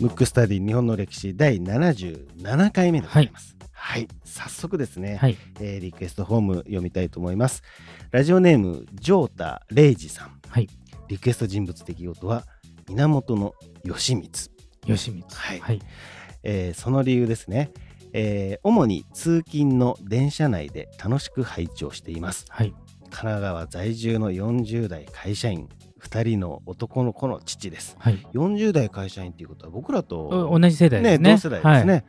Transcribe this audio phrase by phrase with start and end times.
[0.00, 3.56] ムックスタディ日本の歴史第77回目でございます。
[3.72, 5.36] はい、早速ですね、はい。
[5.60, 7.62] えーリクエストフォーム読みたいと思います。
[8.10, 10.40] ラジオネームジョータレイジさん。
[10.48, 10.68] はい。
[11.08, 12.44] リクエスト人物出来事は
[12.88, 13.54] 源
[13.84, 14.30] 義満。
[14.84, 15.24] 吉光。
[15.30, 15.80] はいはい。
[16.42, 17.70] えーその理由ですね、
[18.12, 22.46] えー主に通勤の電車内で楽しく拝聴しています。
[22.50, 22.74] はい。
[23.10, 25.68] 神奈川在住の40代会社員
[26.04, 27.96] 2人の男の子の父です。
[27.98, 28.26] はい。
[28.34, 31.32] 40代会社員ということは僕らとお同じ世代ですね。
[31.32, 32.04] 同世代ですね、はい。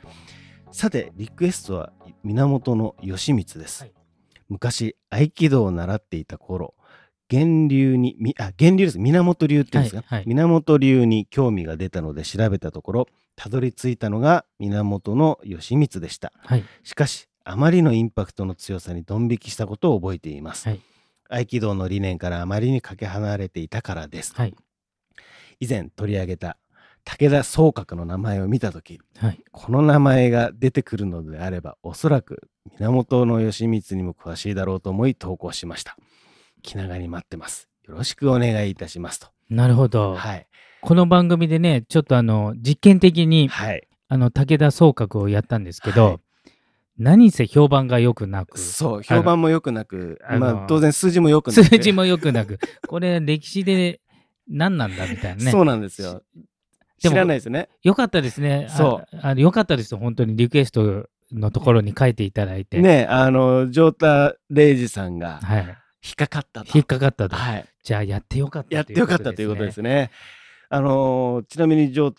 [0.71, 3.94] さてリクエストは源義満です、はい
[4.48, 6.76] 昔合気道を習っていた頃
[7.31, 16.63] 源流にみあ源流です源流っていうんですか、はいはい源流に興味が出たので調べたところたどり着いたのが源義満でしたはい。
[16.84, 20.82] しかしあまりのインパクトの強さにドン引きしたことを覚えています、はい
[21.29, 24.55] 合気道の理念からあまりにかけ離れていたからです、はい。
[25.59, 26.57] 以前取り上げた
[27.04, 29.43] 武田総閣の名前を見た時はい。
[29.51, 35.98] この名前が出てくるのであればおそらく源義満にも詳しいだろうと思い投稿しました。
[36.62, 37.70] 気長に待ってます。
[37.87, 39.27] よろしくお願いいたしますと。
[39.49, 40.15] なるほど。
[40.15, 40.48] はい。
[40.82, 43.87] この番組でね、ちょっとあの、実験的に、はい。
[44.07, 46.20] あの、武田総閣をやったんですけど、はい
[46.98, 53.99] 何せ評判が良くなく、そう評判も良くなくあのまあ当然数字も良くなく数字も良くなく、これ歴史で
[54.48, 55.51] 何なんだみたいなね。
[55.51, 56.21] そうなんですよ
[56.98, 58.68] 知らないですねよかったですね。
[58.70, 62.79] そうあよかったですよ、本当にリクエストのところに書いていただいて。
[62.79, 65.78] ねあのジョータ・レイジさんがはい。
[66.06, 67.35] 引っかかったと引っかかったと。
[67.35, 69.90] はいじゃあやってよかったやってよかったということですね。
[69.90, 70.12] ね。
[70.69, 72.12] あのーちなみにジョ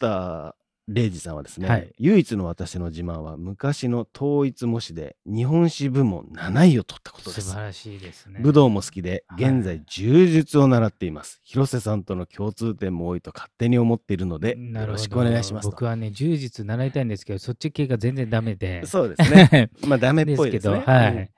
[0.88, 7.62] ータ・レイジさんはですね、はい唯一の私の自慢は昔の統一模試で日本史部門7位を取ったことです素晴。
[7.62, 8.40] らしいですね。
[8.40, 18.84] 武道も好きではい現在柔術を習っています、広瀬さんとの共通点も多いと勝手に思っているのでよろしくお願いしますと僕はね、柔術習いたいんですけど、そっち系が全然ダメで。
[18.86, 21.16] そうですね まあダメっぽいですねけど、はい。
[21.16, 21.28] うん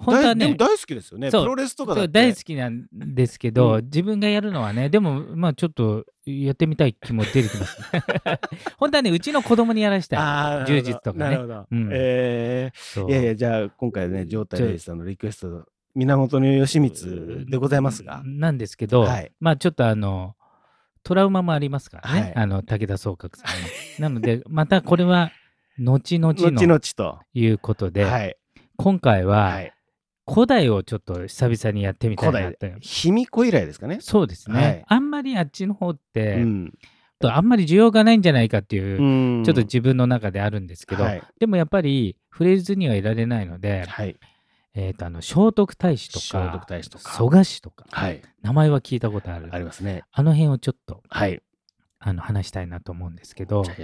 [0.00, 1.30] 本当はね、大でも大好きですよね。
[1.30, 8.02] プロレスとか大好きなんですけど、う自分がやるのはね、でも、まあちょっとやってみたい気も出てきます、ね。
[8.78, 10.18] 本当はね、うちの子供にやらしたい。
[10.20, 11.24] あー柔術とかね。
[11.24, 11.90] なるほど、うん。
[11.92, 12.72] え
[13.08, 19.32] いやいやじゃあ今回ねジョータ・レイジさんのリクエスト源義満でございますが、なんですけど、はい。
[19.40, 20.36] まあちょっとあの、
[21.02, 22.34] トラウマもありますからね、はい。
[22.34, 24.10] あの武田総閣さんの。
[24.10, 25.30] なので、またこれは、
[25.78, 27.20] 後々 後の々と。
[27.32, 28.36] いうことで、はい。
[28.76, 29.72] 今回は、はい。
[30.28, 32.78] 古代をちょっと久々にやってみたい古なって代。。
[32.80, 33.98] 卑弥呼以来ですかね。
[34.00, 36.72] そうですね、はいあんまりあっちの方って、うん。
[37.22, 41.22] あんまり需要がないんじゃないかっていう、うんちょっと自分の中であるんですけど、はい。
[41.38, 44.16] でもやっぱり触れずにはいられないので、はい。
[44.74, 48.20] えー、とあの聖徳太子と聖か徳太子とか蘇我氏とかはい。
[48.42, 50.02] 名前は聞いたことあるありますね。
[50.12, 51.40] あの辺をちょっとはい。
[51.98, 53.78] あの話したいなと思うんですけどじゃあ、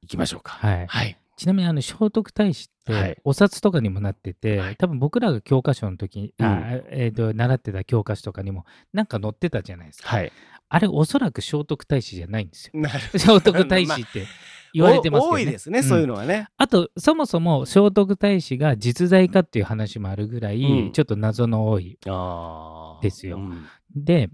[0.00, 0.52] 行きましょうか。
[0.52, 1.19] はいはい。
[1.40, 3.16] ちなみにあの聖徳太子って、はい。
[3.24, 4.76] お札とかにもなってて、はい。
[4.76, 6.84] 多分僕らが教科書の時うん。
[6.90, 10.30] えー、と習ってた教科書とかにもなんか載ってたじゃないですか、はい。
[10.68, 12.72] あれおそらく聖徳太子じゃないんですよ。
[13.16, 14.26] 聖徳太子って
[14.74, 15.30] 言われてますけど、ね。
[15.30, 15.82] 多いですね、ん。
[15.82, 16.46] そういうのはね。
[16.58, 20.92] あとそもそも聖徳太子が実在かっていう話もあるぐらい、うん。
[20.92, 23.38] ちょっと謎の多いああですよ。
[23.38, 23.64] うん。
[23.96, 24.28] で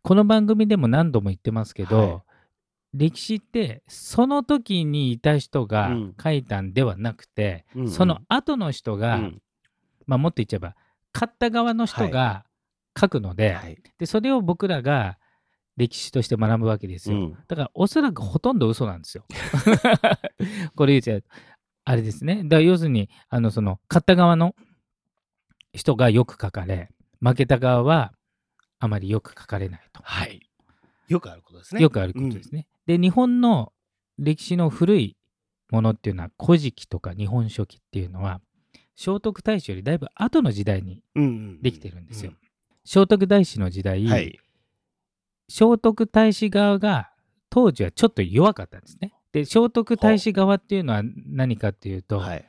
[0.00, 2.31] この番組でも何度も言ってますけど、はい
[2.94, 9.42] 歴史ってその時にいた人がうん書いたんではなくて、うんうんその後の人が、うん
[10.06, 10.74] まあ、もっと言っちゃえば
[11.12, 12.44] 買った側の人が
[12.98, 13.78] 書くので,、はい。
[13.98, 15.18] でそれを僕らが
[15.76, 19.24] 歴史として学ぶわけですよ、うんだからおそらくほとんど嘘なんですよ。
[20.76, 21.24] これ言っちゃう
[21.84, 24.54] あれですねだから要するにあのその買った側の
[25.72, 28.12] 人がよく書かれ負けた側は
[28.78, 30.02] あまりよく書かれないと。
[30.02, 30.51] はい。
[31.12, 31.82] よくあることですね。
[31.82, 32.66] よくあることですね。
[32.86, 33.72] で日本の
[34.18, 35.16] 歴史の古い
[35.70, 38.40] ものっていうのは「古事記」とか「日本書紀」っていうのは
[38.96, 41.62] 聖徳太子よりだいぶ後の時代にうんうんうん。
[41.62, 42.32] できてるんですよ。
[42.84, 44.38] 聖徳太子の時代、うんはい。
[45.48, 47.10] 聖徳太子側が
[47.50, 49.12] 当時はちょっと弱かったんですね。
[49.32, 52.44] で聖徳太子側っていうのは何かっていうと、はい。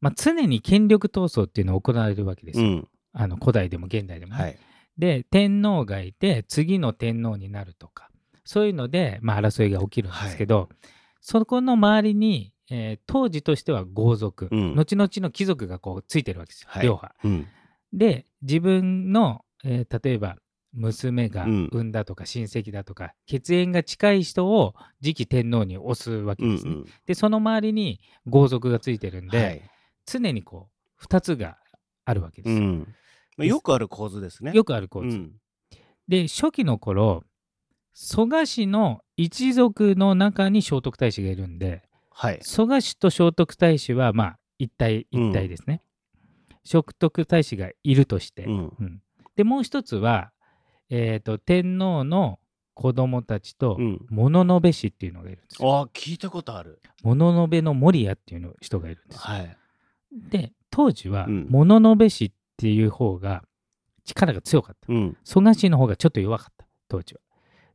[0.00, 2.66] まあ、常に権力闘争っていうのが行われるわけですよ。
[2.66, 2.88] うん。
[3.12, 4.58] あの古代でも現代でもね、はい。
[4.98, 8.08] で天皇がいて次の天皇になるとか
[8.44, 10.70] そういうので、まあ、争いが起きるんですけど、
[11.20, 17.14] そこの周りに、えー当時としては豪族、うん後々の貴族がこうついてるわけですよ、はい両派。
[17.24, 17.46] うん。
[17.92, 20.36] で自分の、えー例えば
[20.72, 26.70] 娘がうん産んだとか親戚だとか、血縁が近い人を次期天皇に推すわけですね。
[26.70, 26.86] うんうん。
[27.06, 29.62] でその周りに豪族がついてるんで、はい。
[30.06, 30.68] 常にこ
[30.98, 31.58] う2つが
[32.06, 32.62] あるわけですよ。
[32.62, 32.94] うん。
[33.38, 34.52] まあよくある構図ですね。
[34.52, 35.16] よくある構図。
[35.16, 35.32] うん
[36.08, 37.22] で初期の頃
[37.92, 42.38] 蘇我氏の一族の中に聖徳太子がいるんではい。
[42.42, 45.82] 蘇我氏と聖徳太子はまあ一体一体ですね、
[46.64, 48.72] 聖徳太子がいるとして、うん。
[48.80, 49.02] うん
[49.36, 50.32] でもう一つは、
[50.90, 52.40] えー、と天皇の
[52.74, 54.06] 子供たちとうん。
[54.10, 55.72] 物部氏っていうのがいるんですよ。
[55.72, 56.80] ああ、聞いたことある。
[57.04, 59.20] 物部の守屋っていうの人がいるんですよ。
[59.20, 59.56] はい。
[60.30, 63.42] で当時はうん物部氏っていう方が
[64.04, 64.92] 力が強かった。
[64.92, 65.16] うん。
[65.24, 67.20] 蘇我氏の方がちょっと弱かった当時は。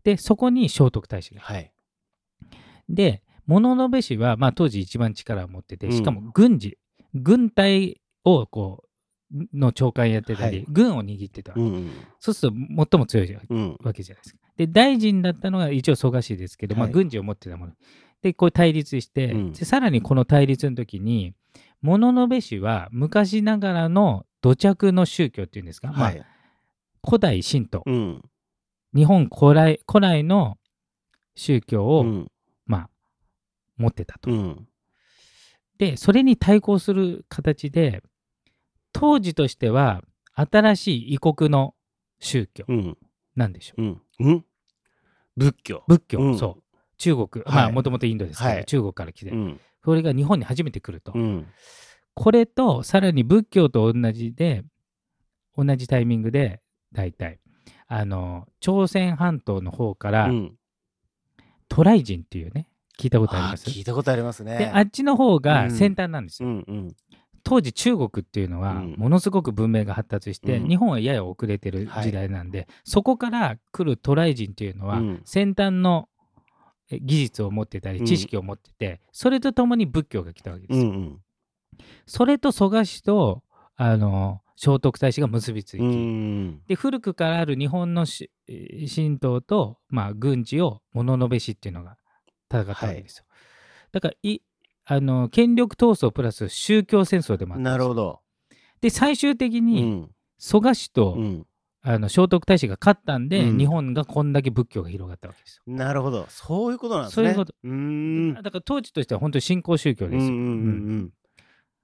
[0.03, 1.41] でそこに聖徳太子が。
[1.41, 1.71] はい。
[2.89, 6.77] で物部氏は、まあ、当時一番力を持っててうんしかも軍事、
[7.13, 8.87] 軍隊をこう
[9.53, 11.91] の長官やってたり、はい軍を握ってたわけ、うん。
[12.19, 12.57] そうすると
[12.91, 13.77] 最も強いうん。
[13.83, 14.39] わけじゃないですか。
[14.57, 17.73] で大臣だったのが一応蘇我氏ですけど、まあ、はい軍事を持ってたもの。
[18.21, 21.33] でこう対立して、うんでさらにこの対立の時に
[21.83, 26.25] 物部氏は昔ながらの土着の宗教っていうんですか、まあはい。
[27.05, 28.21] 古代神道、うん。
[28.95, 30.57] 日本古来古来の
[31.35, 32.31] 宗教を、うん。
[32.65, 32.89] まあ、
[33.77, 34.31] 持ってたと。
[34.31, 34.67] うん。
[35.77, 38.01] でそれに対抗する形で
[38.93, 40.01] 当時としては
[40.35, 41.75] 新しい異国の
[42.19, 42.97] 宗教うん。
[43.35, 43.81] なんでしょう。
[43.81, 44.01] うん。
[44.19, 44.45] うん？
[45.35, 45.83] 仏教。
[45.87, 46.63] 仏教、うんそう
[46.97, 49.59] 中国、はいまあもともとインドですけど、はい中国から来て、うん。
[49.83, 51.47] それが日本に初めて来ると、うん。
[52.13, 54.63] これとさらに仏教と同じで
[55.57, 57.39] 同じタイミングで大体
[57.87, 60.55] あの朝鮮半島の方から、うん。
[61.69, 62.67] 渡来人っていうね
[62.99, 63.67] 聞いたことあります？
[63.69, 64.57] 聞いたことありますね。
[64.59, 66.65] であっちの方うんが先端なんですよ、うん。
[66.67, 66.87] うん。
[67.43, 76.12] 当時中国っていうのはうんものすごく文明が発達して、うん日本はやや遅れてる時代なんで、そこから来る渡来人っていうのはうん先端のえ
[77.01, 80.87] 技術を持ってたうんり知識を持ってて、それとともに仏教が来たわけですよ。
[80.87, 81.19] うん。
[82.05, 83.43] それと蘇我氏と
[83.75, 86.61] あの聖徳太子が結びついて、うん。
[86.67, 91.97] で古くからある日本の神道と、まあ、軍事を物部氏っていうのが
[92.51, 93.25] 戦ったわけですよ。
[93.91, 94.39] だからい
[94.85, 98.19] あの権力闘争プラス宗教戦争でもあったんですよなるほど。
[98.81, 100.09] で最終的うにん。
[100.37, 101.47] 蘇我氏と、うん。
[101.85, 105.73] あの聖徳太子が勝ったんで、うん日本がこんだけ仏教が広がったわけですよ。
[105.73, 106.25] なるほど。
[106.29, 107.27] そういうことなんですね。
[107.27, 107.53] そういうこと。
[107.63, 108.33] うーん。
[108.35, 110.31] だから当時としては本当に信仰宗教ですよ。
[110.31, 110.51] うんうんうんう
[111.03, 111.09] ん。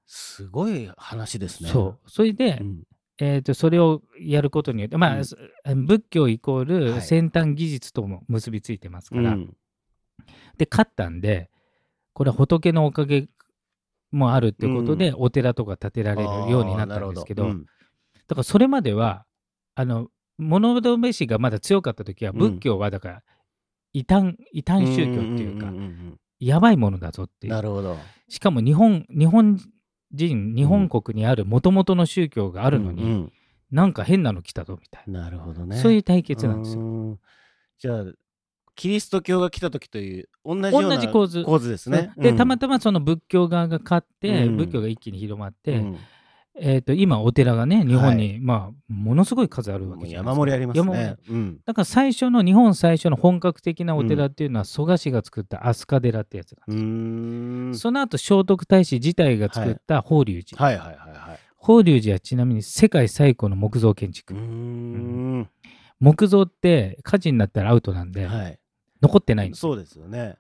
[0.06, 1.70] すごい話ですね。
[1.70, 2.84] そうそれで、うん。
[3.22, 5.36] えー、とそれをやることによって、まあうんそ
[5.66, 6.66] 仏教イコーはい
[6.96, 9.54] ル先端技術とも結びついてますから、うん
[10.58, 11.50] で勝ったんで
[12.14, 13.30] これは仏のおかげ
[14.12, 17.66] もあるってことで、うお寺とか建てられるようになったんですけどあーなるほ
[18.28, 19.26] だからそれまでは
[19.80, 23.24] あの物部氏がまだ強かった時はうん仏教はだから
[23.94, 27.98] 異端異端宗教っていうか、んんんやばいものだぞっていうなるほど。
[28.28, 29.58] しかも日本日本
[30.12, 33.32] 人日本国にあるもともとの宗教がああるのに、
[33.72, 35.82] なんか変なの来たぞみたいなるほどな、ね。
[35.82, 36.82] そういう対決なんですよ。
[36.82, 37.20] よ。
[37.78, 38.06] じゃあ、
[38.76, 42.12] キリスト教が来た時という同じような構図構図ですね。
[42.18, 45.98] で、たまたたまその仏教側が勝って、うん仏教が一気に広まって、うん
[46.62, 51.16] えー、と今お寺がね日本に、まあものすごい数あるわもうけじゃないですか山盛りあります山ね。
[51.30, 57.76] うんだから最初の日本最初の本格的なお寺っていうのは蘇我氏が作った飛鳥寺ってやつなんうですよ、ーん。
[57.76, 61.40] その後聖徳太子自体が作った法隆寺、はいはいはいはい。
[61.58, 65.50] 法隆寺はちなみに世界最古の木造建築、うーん。
[66.00, 68.60] 木造って火事になったらアウトなんで、はい。
[69.02, 70.36] 残ってないんですよそうですよね。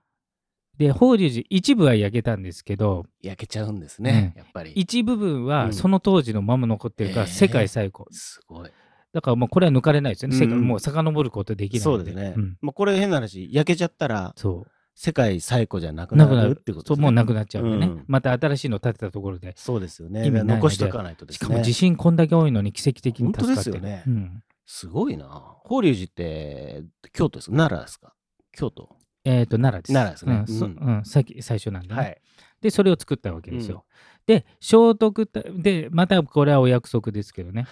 [0.79, 4.33] で法隆寺一部は焼けたんですけど焼けちゃうんですね。
[4.35, 4.71] うんやっぱり。
[4.71, 8.69] 一部分うんはその当時のまま残ってるから世界最古、すごい。
[9.11, 12.57] だからもうこれは抜かれないですよね、世界うんもう遡ることできないそうですねん。
[12.61, 17.03] まあこれ変な話、焼けちゃったらそう世界最古じゃなくななくなるるってことですね。
[17.03, 20.29] もうなくなっちゃうんでね、うんまた新しいの建てたところでそうですよね。
[20.29, 21.47] 残しとかないとですね。
[21.47, 25.25] しかも地震こんだけ多いのに奇跡的に助かって本当ですよねうんすごいな。
[25.63, 27.57] 法隆寺って京都ですか？
[27.57, 28.13] 奈良ですか？
[28.51, 28.95] 京都。
[29.23, 29.93] えっ、と奈良です。
[29.93, 30.75] 奈良ですね。
[30.79, 31.95] うんさっき最初なんで、ね。
[31.95, 32.21] はい。
[32.61, 33.85] でそれを作ったわけですよ、
[34.25, 37.67] で聖徳太でまたこれはお約束ですけどね。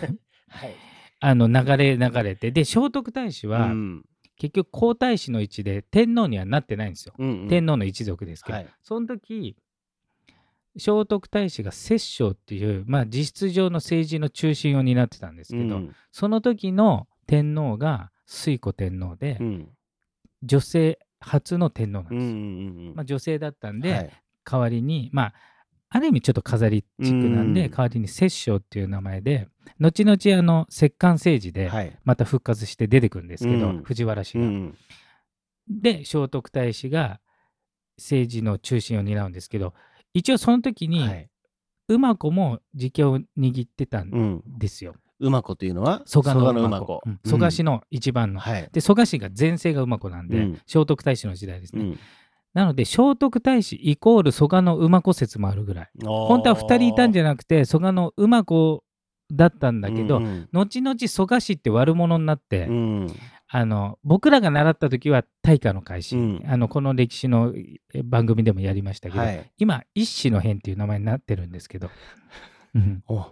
[0.48, 0.74] はい。
[1.20, 2.50] あの流れ流れて。
[2.50, 4.04] で聖徳太子は、うん。
[4.36, 7.48] 結局皇太子の位置で天皇にはなってないんですよ、うんうん。
[7.48, 8.68] 天皇の一族ですけど、はい。
[8.82, 9.54] その時
[10.78, 15.94] 聖徳太子が摂政っていう、まあ、実質上の政治の中心を担ってたんですけど、うん。
[16.10, 19.68] その時の天皇が推古天皇で、うん
[20.42, 24.10] 女性初の天皇なんですよ、うんうんうんまあ、女性だったんで、はい
[24.42, 25.34] 代わりにまあ
[25.90, 31.96] ある意味ちょっと飾りチックなんで、うん代わりに摂政っていう名前で後々あの摂関政治ではい。
[32.04, 34.44] また復活して出てくるんですけど、うん藤原氏が。
[34.44, 34.78] うん
[35.68, 37.20] で聖徳太子が
[37.98, 39.74] 政治の中心を担うんですけど
[40.14, 41.30] 一応その時にはい。
[41.88, 44.42] 馬子も実権を握ってたんうん。
[44.58, 44.94] ですよ。
[45.20, 47.20] 馬子というのは蘇我の馬馬子うん。
[47.24, 48.68] 蘇我氏の一番の、はい。
[48.72, 50.60] で蘇我氏が前世が馬子なんで、うん。
[50.66, 51.98] 聖徳太子の時代ですね、うん。
[52.54, 55.90] なので聖徳太子イコール蘇我の馬子説もあるぐらい。
[56.02, 58.82] 本当は2人いたんじゃゃなくて蘇我の馬子
[59.32, 63.16] だったんだけど、うん後々蘇我氏って悪者になって、うん。
[63.52, 66.50] あの僕らが習った時は大化の改新、うん。
[66.50, 67.52] あのこの歴史の
[67.94, 69.50] え番組でもやりましたけど、はい。
[69.58, 71.90] 今一子の変っていう名前になってるんですけど、
[72.74, 73.02] うん。
[73.08, 73.26] お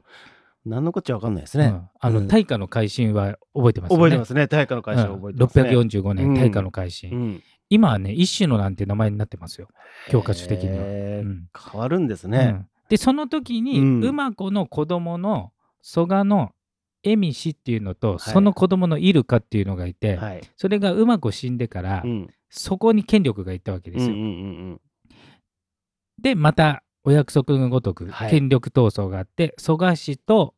[0.69, 1.67] 何のこっちゃわかんないですね。
[1.67, 4.03] うんあのうん大化の改新は覚えてますよね。
[4.05, 4.47] 覚えてますね。
[4.47, 5.71] 大化の会社覚えてますね。
[5.71, 9.69] 645年、うん大化の改新、うん今はね一子のなんて名前になってますよ
[10.09, 10.85] 教科書的には。
[11.73, 12.47] 変わるんですうね。
[12.47, 16.53] んでその時に、うん馬子の子供の蘇我の
[17.03, 20.41] 恵美氏っていうのと、いその子供のイルカっていうのがいて、はい。
[20.57, 24.15] それが馬子死んでから、うんそこに権力がいったわけですよ。
[24.15, 24.31] うんうんう
[24.75, 24.81] ん
[26.21, 30.55] でまたお約束のごとくはい権力闘争があって、蘇我氏と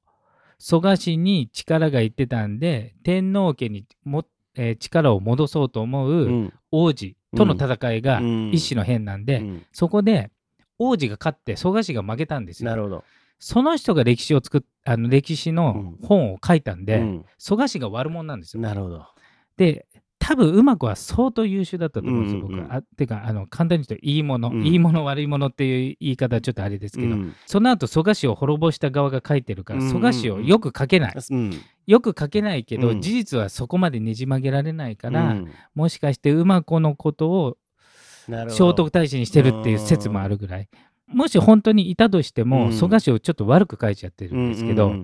[0.61, 4.25] 蘇我氏に力がいってたんで天皇家にも、
[4.55, 10.31] えー力を戻そうと思ううん王子との戦いがうん一種の変なんで、うんそこで
[10.79, 12.71] 王子が勝って蘇我氏が負けたんですよ。
[12.71, 13.05] なるほど。
[13.39, 18.63] その人が歴史を作っあの歴史の本を書いたんで、うん蘇我氏が悪者なんですよ。
[18.63, 19.07] なるほど。
[19.57, 19.87] で
[20.31, 22.63] 多分うまくは相当優秀だったと思うんですよ、うんうんうん。
[22.63, 22.77] 僕は。
[22.77, 24.65] あてかあの簡単に言うといいもの、うん。
[24.65, 27.35] いいもの悪いものっていう言い方はちょっとあれですけど、うん。
[27.47, 30.01] その後蘇我氏を滅ぼした側が書いてるからうんうんうん。
[30.01, 31.53] 蘇我氏をよく書けない、うん。
[31.89, 33.01] よく書けないけど、うん。
[33.01, 35.51] 事実はそこまでねじ曲げられないから、うん。
[35.75, 37.57] もしかして馬子のことを
[38.29, 40.69] 聖徳太子にしてるっていう説もあるぐらい。
[41.09, 42.73] もし本当にいたとしても、うん。
[42.73, 44.95] 蘇我氏をちょっと悪く書いちゃってるんですけど、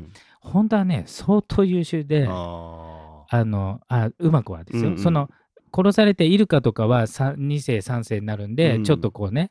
[0.40, 2.95] 本当はね相当優秀うんであ
[3.28, 5.02] あのあ馬子はですよ、うんうん。
[5.02, 5.30] その
[5.74, 8.84] 殺されてイルカとかは2世3世になるんで、うん。
[8.84, 9.50] ちょっとこうね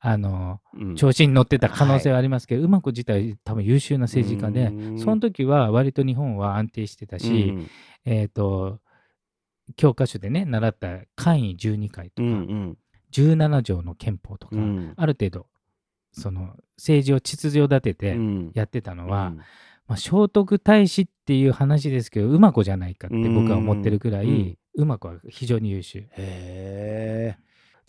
[0.00, 0.96] あのーうん。
[0.96, 4.98] 調子に乗ってた可能性はありますけど、馬子自体多分優秀な政治家で、うん。
[4.98, 7.70] その時は割と日本は安定してたし、うん
[8.06, 8.80] えっ、と
[9.76, 12.76] 教科書でね習った簡位12回とうか、ん。
[13.12, 14.94] 17条の憲法とか、うん。
[14.96, 15.46] ある程度
[16.12, 18.50] その政治を秩序立ててうん。
[18.54, 19.40] やってたのは、うん
[19.90, 24.56] まあ、聖徳太子っていう話ですけど馬子じゃないかって僕は思ってるくらい、うん。
[24.76, 26.06] 馬子は非常に優秀。
[26.12, 27.36] へ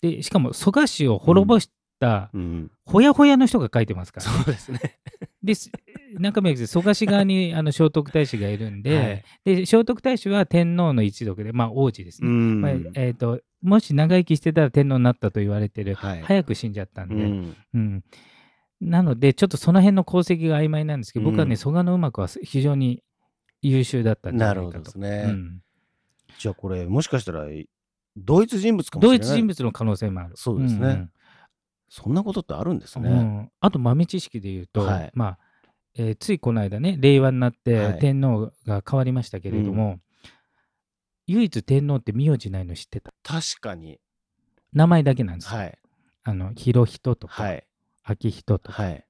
[0.00, 2.32] でしかも蘇我氏を滅ぼした
[2.84, 4.80] ほやほやの人が書いてますから、そうですね。
[5.44, 5.70] です
[6.18, 9.24] 中身は蘇我氏側に あの聖徳太子がいるんで,、はい。
[9.44, 12.60] で聖徳太子は天皇の一族で、まあ、王子ですね、ん。
[12.60, 16.22] まあえー、ともし長生きしてたら天皇になったと言われてる、はい。
[16.22, 17.56] 早く死んじゃったんで、うん。
[17.74, 18.04] うん、
[18.82, 23.02] なので、ちょっとその辺の功績が曖昧なんですけど、僕はね、うん蘇我の馬子は非常に
[23.62, 24.98] 優秀だったんじゃなるほないかと。
[24.98, 25.32] どですね。
[25.32, 25.62] うん
[26.38, 27.44] じゃあこれもしかしたら
[28.16, 29.18] 同一人物かもしれない。
[29.18, 30.32] 同一人物の可能性もある。
[30.34, 31.08] そうですね
[31.88, 33.10] そんなことってあるんですうんね。
[33.10, 35.38] うんあと豆知識で言うと、はいまあ
[35.94, 40.00] えーついこの間ね、令和になって、はい天皇が変わりましたけれども、
[41.26, 43.12] 唯一天皇って名字ないの知ってた？
[43.22, 44.00] 確かに。
[44.72, 45.58] 名前だけなんですよ。
[45.58, 45.78] はい。
[46.24, 47.64] あの広人とか、はい。
[48.02, 49.06] 昭人とか、はい。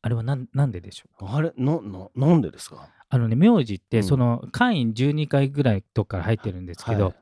[0.00, 2.88] あれはなんなんででしょうあれののなんでですか？
[3.10, 4.04] あのね、名字って、うん。
[4.04, 7.14] その、会員12回ぐらいとこから入ってるんですけど、はい。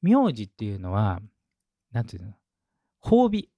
[0.00, 1.20] 名字っていうのは、
[1.90, 2.34] なんていうの？
[3.02, 3.50] 褒美、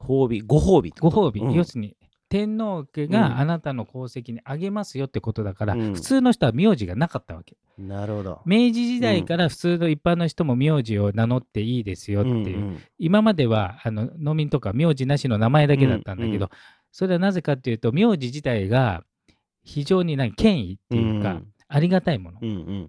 [0.00, 0.92] 褒美、ご褒美。
[0.98, 1.52] ご褒美、うん。
[1.52, 1.96] 要するに、
[2.32, 7.56] 天皇家うんがあなたの功績にあげますよってことだから、うん普通の人は名字がなかったわけ。
[7.76, 8.40] なるほど。
[8.46, 12.58] 明治時代から普通の一般の人も名字を名乗っていいですよっていう。
[12.58, 16.48] んん今まではあの農民とか名字なしの名前だけだったんだけど、うんうん
[16.94, 19.02] それはなぜかっていうと名字自体が
[19.64, 22.38] 非常に何権威っていうか、うんありがたいもの。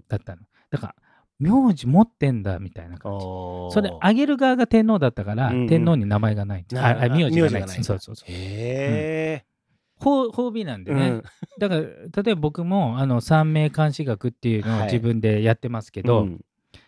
[0.09, 0.41] だったの。
[0.69, 0.95] だから
[1.43, 3.23] 名字持ってんだみたいな感じ。
[3.23, 7.83] そそれあげる側が天皇だったから、うんうん天皇に名前がないああ名字がない。
[7.83, 8.31] そうそうそう。
[8.31, 9.45] へえ。
[9.99, 11.23] 褒褒美なんでね、うん
[11.59, 16.41] だから例えば僕もあの三名監視学っていうのをはい自分でやってますけど、うん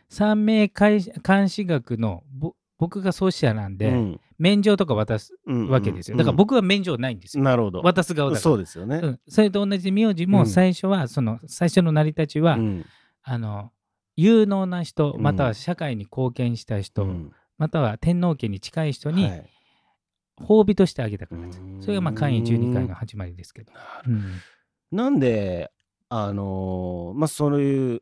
[0.08, 6.18] 三名監視学のぼ僕が創始者なんで、うん免状とか渡すうんわけですよ。
[6.18, 7.44] だから僕は免状ないんですよ。
[7.44, 7.82] なるほど。
[7.82, 8.42] 渡す側だから。
[8.42, 9.00] そうですよね。
[9.02, 12.86] うん、それと同じで名字もうん最初は、その最初の成り立ちは、うん
[13.24, 13.72] あの
[14.16, 15.22] 有能な人うん。
[15.22, 17.32] または社会に貢献した人、うん。
[17.58, 19.50] または天皇家に近い人にはい。
[20.42, 21.64] 褒美としてあげたからです、う。
[21.64, 21.82] ん。
[21.82, 23.72] それがまあ簡易12回の始まりですけど、
[24.08, 24.42] うん。
[24.92, 25.72] なんで、
[26.10, 28.02] あのーまあ、そういう、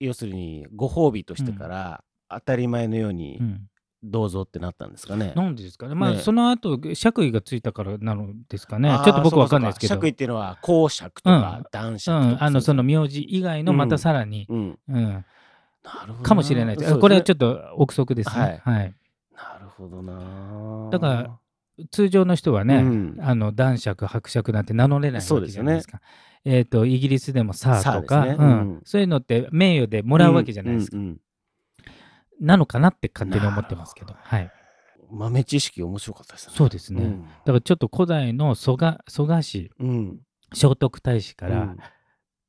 [0.00, 3.68] 要するに、ご褒美としてから、当たり前のようにう、ん。
[4.04, 5.32] どうぞってなったんですかね。
[5.36, 5.94] なんでですかね。
[5.94, 6.18] まあね。
[6.18, 8.90] その後爵位がついたからなのですかね。
[9.04, 9.94] ちょっと僕わかんないですけど。
[9.94, 12.42] 爵位っていうのは、公爵とか男う爵とか。
[12.42, 13.78] ん、あのその名字以外のうん。
[13.78, 14.78] またさらに、うん。
[14.88, 15.24] うん。
[16.22, 16.76] かもしれない。
[16.76, 18.76] ですそうこれはちょっと憶測ですね、はい。
[18.76, 18.94] はい。
[19.34, 20.88] なるほどな。
[20.90, 21.38] だから
[21.90, 23.16] 通常の人はね、うん。
[23.20, 26.00] あの男爵伯爵なんて名乗れないわけそうですよねじゃないですか。
[26.44, 28.36] えー、とイギリスでもサーとか、ね。
[28.38, 28.46] うん。
[28.46, 28.80] うん。
[28.84, 31.20] そういうのって名誉でもらうわけじゃないですか、うんうん
[32.40, 34.08] なのかなって勝手に思ってますけど。
[34.08, 34.44] なるほはい。
[34.44, 34.50] うん
[35.12, 36.54] 豆知識面白かったですね。
[36.56, 37.22] そうですね、うん。
[37.22, 40.20] だからちょっと古代の蘇我蘇我氏うん。
[40.54, 41.76] 聖徳太子からうん。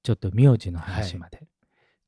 [0.01, 1.43] ちょっ名字の話まで、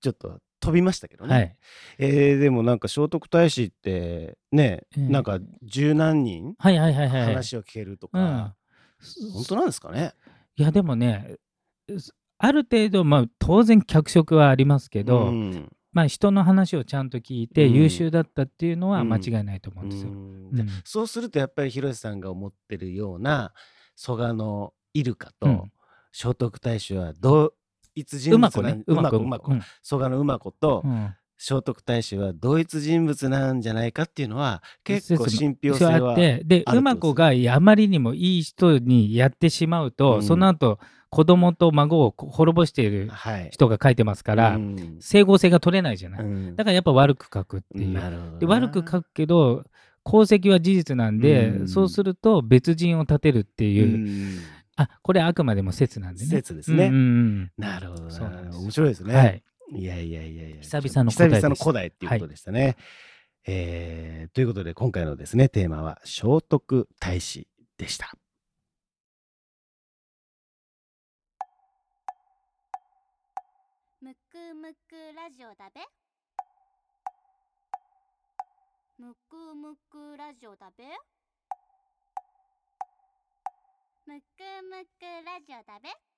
[0.02, 1.34] ちょっと飛びましたけどね。
[1.34, 1.58] はい。
[2.00, 5.02] えーでもなんか聖徳太子ってね、ええ。
[5.02, 9.32] なんか十何人話を聞けるとか、うん。
[9.34, 10.14] 本当なんですかね？
[10.58, 11.36] いやでもね
[11.98, 15.72] すある程度まあ当然脚色はありますけど、うん。
[15.94, 17.74] まあ人の話をちゃんと聞いてうん。
[17.74, 19.10] 優秀だったっていうのはうん。
[19.10, 20.10] 間違いないと思うんですよ。
[20.10, 20.60] うん。
[20.60, 20.68] うん。
[20.84, 23.54] そうするとやっぱり広瀬さんが思ってるような
[23.96, 25.72] 蘇我のイルカと、うん。
[26.12, 27.54] 聖徳太子は同
[27.96, 29.62] 一人物馬子ね馬馬子子馬子うん。
[29.82, 31.16] 蘇我の馬子と、うん。
[31.38, 40.24] 聖徳太子は同一人物なんじゃないかっていうのは結構説信憑性はあってであるってことですね馬子があまりにもいい人にやってしまうと、うん。
[40.24, 43.50] その後子供と孫を滅ぼしているはい。
[43.52, 44.98] 人が書いてますから、うん。
[45.02, 46.56] 整合性が取れないじゃない、うん。
[46.56, 48.40] だからやっぱ悪く書くっていう。
[48.40, 49.64] で悪く書くけど
[50.06, 51.68] 功績は事実なんで、うん。
[51.68, 54.38] そうすると別人を立てるっていう、うん
[54.78, 56.30] あこれあくまでも説なんでね。
[56.30, 56.88] 説ですね。
[56.88, 58.10] うんうんなるほど。
[58.10, 58.58] そうなんです。
[58.58, 59.44] 面白いですね、うんはい、
[59.82, 60.58] いやいやいやいや。
[60.62, 61.42] 久々の古代です。
[61.42, 62.76] 久々の古代っていうことでしたね、
[63.46, 68.12] えーということで今回のですねテーマは聖徳太子でした。
[74.02, 75.82] むくむくラジオだべ。
[78.98, 80.86] むくむくラジオだべ
[84.08, 84.24] むく
[84.70, 86.15] むくラジオだべ。